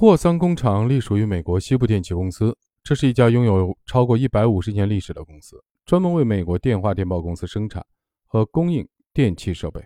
[0.00, 7.84] 霍桑工厂隶属于美国西部电气公司，这是一家拥有超过一百五十年历史的公司，专门为美国电话电报公司生产
[8.24, 9.84] 和供应电气设备。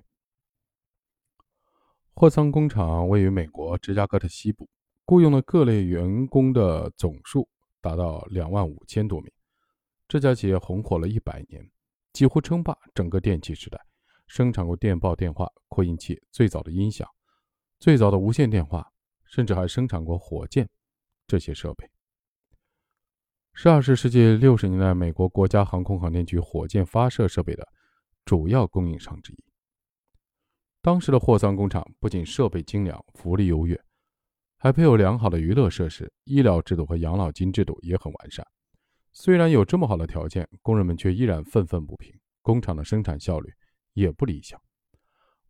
[2.12, 4.68] 霍桑工厂位于美国芝加哥的西部，
[5.06, 7.48] 雇佣的各类员工的总数
[7.80, 9.32] 达到两万五千多名。
[10.06, 11.66] 这家企业红火了一百年，
[12.12, 13.80] 几乎称霸整个电气时代，
[14.26, 17.08] 生产过电报、电话、扩音器、最早的音响、
[17.78, 18.91] 最早的无线电话。
[19.32, 20.68] 甚至还生产过火箭
[21.26, 21.90] 这些设备。
[23.54, 27.66] 是二十世纪六十年代美国国家航空航天局火箭发射设备的
[28.24, 29.44] 主要供应商之一。
[30.80, 33.78] 当时的霍桑工厂不仅设备精良、福利优越，
[34.58, 38.46] 还配有良好的娱乐设施、医疗制度和养老金制度也很完善。
[39.12, 43.50] 虽然有这么好的条件，工人们却依然愤愤不平，工厂的生产效率
[43.92, 44.60] 也不理想。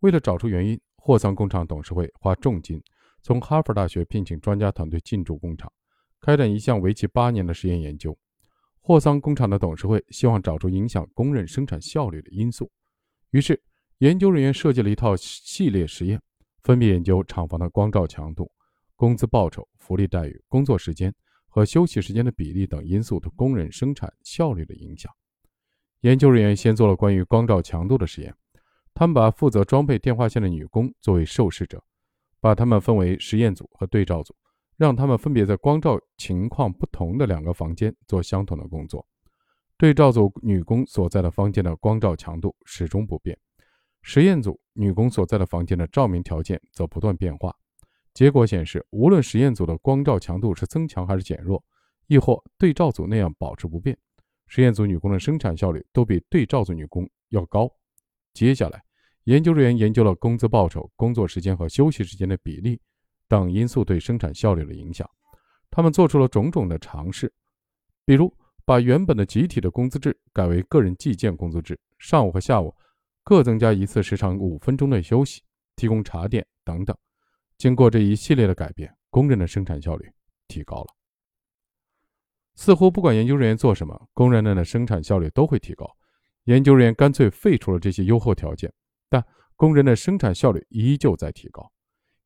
[0.00, 2.82] 为了找出原因，霍桑工厂董事会花重金。
[3.22, 5.72] 从哈佛大学聘请专家团队进驻工厂，
[6.20, 8.16] 开展一项为期八年的实验研究。
[8.80, 12.68] 霍桑工厂的董事会希望找出影响工人生产效率的因素，
[13.30, 13.62] 于是
[13.98, 16.20] 研究人员设计了一套系列实验，
[16.64, 18.50] 分别研究厂房的光照强度、
[18.96, 21.14] 工资报酬、福利待遇、工作时间
[21.46, 25.12] 和休息时间的比例等因素对工人生产效率的影响。
[26.00, 28.34] 研究人员先做了关于光照强度的实验，
[28.92, 31.80] 他们把负责装配电话线的女工作为受试者。
[32.42, 34.34] 把他们分为实验组和对照组，
[34.76, 39.06] 让他们分别在光照情况不同的两个房间做相同的工作。
[39.78, 43.38] 对照组女工所在的房间的光照强度始终不变，
[44.02, 47.54] 实验组女工所在的房间的照明条件则不断变化。
[48.12, 51.62] 结果显示，无论实验组的光照强度是增强还是减弱，
[52.08, 53.96] 亦或对照组那样保持不变，
[54.48, 57.70] 实验组女工的生产效率都比对照组女工要高。
[58.34, 58.82] 接下来。
[59.24, 62.80] 研究人员研究了工资报酬、工作时间和休息时间的比例
[63.28, 65.08] 等因素对生产效率的影响。
[65.70, 67.32] 他们做出了种种的尝试，
[68.04, 68.32] 比如
[68.64, 72.74] 把原本的集体的工资制改为个人计件工资制，上午和下午
[73.22, 75.40] 各增加一次时长五分钟的休息，
[75.76, 76.96] 提供茶点等等。
[77.56, 80.10] 经过这一系列的改变，工人的生产效率
[80.48, 80.88] 提高了。
[82.54, 85.88] 似乎不管研究人员做什么，工人们的生产效率都会提高。
[86.44, 88.70] 研究人员干脆废除了这些优厚条件。
[89.12, 89.22] 但
[89.56, 91.70] 工人的生产效率依旧在提高。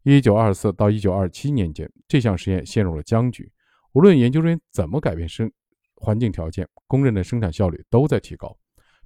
[0.05, 3.51] 一九二四到一九二七年间，这项实验陷入了僵局。
[3.91, 5.51] 无论研究人员怎么改变生
[5.97, 8.57] 环境条件，工人的生产效率都在提高，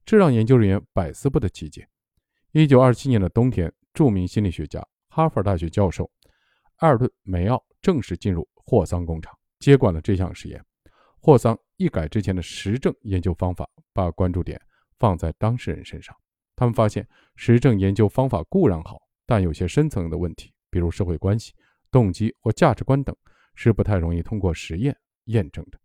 [0.04, 1.88] 这让研究人员百思不得其解。
[2.52, 6.10] 一九二七年的冬天，著名心理学家、哈佛大学教授
[6.80, 10.62] 埃尔顿·梅奥正式进入霍桑工厂，接管了这项实验。
[11.18, 14.60] 霍桑一改之前的实证研究方法，把关注点
[14.98, 16.14] 放在当事人身上。
[16.60, 21.54] 他们发现，实证研究方法固然好，但有些深层的问题，比如社会关系、
[21.90, 23.16] 动机或价值观等，
[23.54, 24.94] 是不太容易通过实验
[25.24, 25.80] 验证的。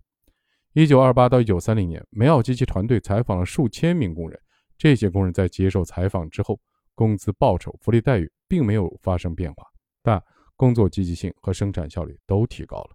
[0.73, 4.37] 一九二八到一九三零年，梅奥及其团队采访了数千名工人，
[4.77, 6.59] 这些工人在接受采访之后，
[6.93, 9.63] 工资、报酬、福利待遇并没有发生变化，
[10.03, 10.21] 但
[10.57, 12.89] 工作积极性和生产效率都提高了。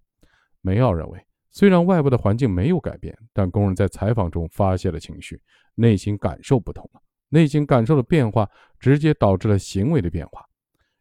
[0.60, 1.18] 梅奥认为，
[1.50, 5.40] 虽然外部的环境没有改变，但工人在采访中发泄了情绪，
[5.76, 7.00] 内心感受不同了。
[7.30, 8.48] 内心感受的变化，
[8.78, 10.44] 直接导致了行为的变化。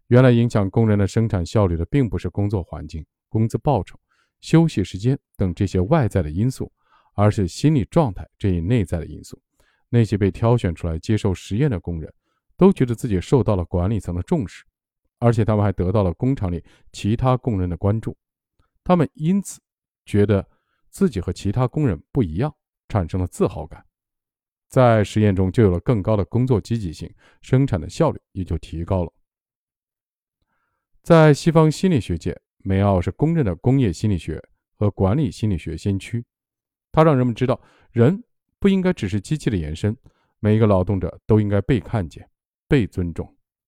[0.07, 4.00] 原来影响工人的生产效率的，并不是工作环境、工资报酬、
[4.41, 6.72] 休息时间等这些外在的因素，
[7.13, 9.39] 而是心理状态这一内在的因素。
[9.89, 12.12] 那些被挑选出来接受实验的工人，
[12.56, 14.63] 都觉得自己受到了管理层的重视，
[15.18, 18.16] 而且他们还得到了工厂里其他工人的关注。
[18.84, 19.59] 他们因此
[20.06, 20.47] 觉得
[20.89, 22.56] 自己和其他工人不一样，
[22.88, 23.84] 产生了自豪感。
[24.69, 29.12] 在实验中就有了更高的工作积极性，生产的效率也就提高了。
[31.02, 34.40] 在西方心理学界，梅奥是公认的工业心理学
[34.75, 36.24] 和管理心理学先驱。
[36.91, 37.59] 他让人们知道，
[37.91, 38.24] 人
[38.59, 39.97] 不应该只是机器的延伸，
[40.40, 42.30] 每一个劳动者都应该被看见、
[42.68, 43.36] 被尊重。